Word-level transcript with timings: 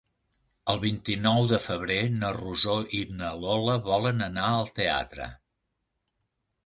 El 0.71 0.79
vint-i-nou 0.85 1.49
de 1.51 1.59
febrer 1.65 1.97
na 2.15 2.31
Rosó 2.37 2.77
i 3.01 3.03
na 3.21 3.31
Lola 3.43 3.77
volen 3.91 4.27
anar 4.31 4.49
al 4.57 4.73
teatre. 4.81 5.29